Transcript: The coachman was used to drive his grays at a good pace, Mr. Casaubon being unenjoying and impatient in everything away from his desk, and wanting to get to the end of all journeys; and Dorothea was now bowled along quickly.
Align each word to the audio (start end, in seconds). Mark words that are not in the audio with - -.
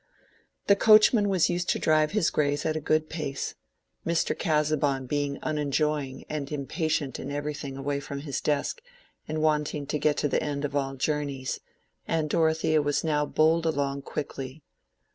The 0.65 0.75
coachman 0.75 1.29
was 1.29 1.47
used 1.47 1.69
to 1.69 1.77
drive 1.77 2.09
his 2.13 2.31
grays 2.31 2.65
at 2.65 2.75
a 2.75 2.79
good 2.81 3.07
pace, 3.07 3.53
Mr. 4.03 4.35
Casaubon 4.35 5.05
being 5.05 5.37
unenjoying 5.43 6.25
and 6.27 6.51
impatient 6.51 7.19
in 7.19 7.29
everything 7.29 7.77
away 7.77 7.99
from 7.99 8.21
his 8.21 8.41
desk, 8.41 8.81
and 9.27 9.43
wanting 9.43 9.85
to 9.85 9.99
get 9.99 10.17
to 10.17 10.27
the 10.27 10.41
end 10.41 10.65
of 10.65 10.75
all 10.75 10.95
journeys; 10.95 11.59
and 12.07 12.31
Dorothea 12.31 12.81
was 12.81 13.03
now 13.03 13.27
bowled 13.27 13.67
along 13.67 14.01
quickly. 14.01 14.63